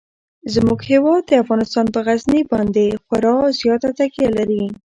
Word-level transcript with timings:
زموږ 0.53 0.79
هیواد 0.91 1.23
افغانستان 1.43 1.85
په 1.93 1.99
غزني 2.05 2.41
باندې 2.51 2.85
خورا 3.05 3.35
زیاته 3.59 3.89
تکیه 3.99 4.29
لري. 4.37 4.63